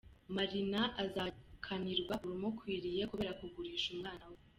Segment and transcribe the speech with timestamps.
[0.35, 4.37] Marina azakanirwa urumukwiriye kubera kugurisha umwana we.